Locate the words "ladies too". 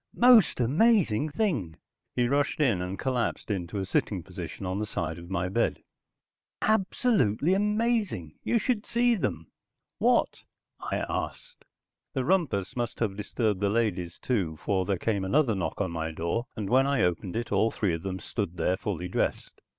13.69-14.57